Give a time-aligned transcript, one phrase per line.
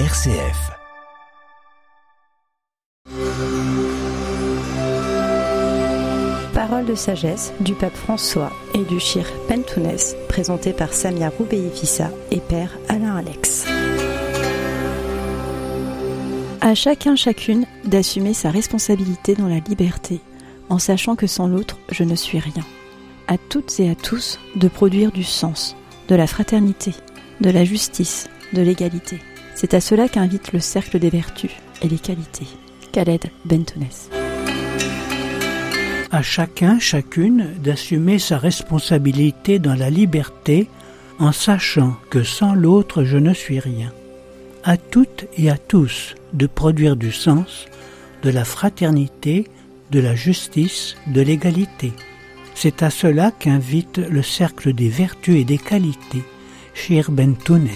[0.00, 0.72] RCF.
[6.52, 12.40] Parole de sagesse du pape François et du Shir Pentounès, présenté par Samia Roubeifissa et
[12.40, 13.66] père Alain Alex.
[16.60, 20.20] À chacun chacune d'assumer sa responsabilité dans la liberté,
[20.70, 22.64] en sachant que sans l'autre, je ne suis rien.
[23.28, 25.76] À toutes et à tous de produire du sens,
[26.08, 26.94] de la fraternité,
[27.40, 29.20] de la justice, de l'égalité.
[29.54, 31.50] C'est à cela qu'invite le cercle des vertus
[31.82, 32.46] et des qualités.
[32.92, 34.10] Khaled Bentounès.
[36.10, 40.68] À chacun, chacune d'assumer sa responsabilité dans la liberté
[41.18, 43.92] en sachant que sans l'autre je ne suis rien.
[44.62, 47.66] À toutes et à tous de produire du sens,
[48.22, 49.48] de la fraternité,
[49.90, 51.92] de la justice, de l'égalité.
[52.54, 56.24] C'est à cela qu'invite le cercle des vertus et des qualités,
[56.74, 57.68] Shir Ben Tounes.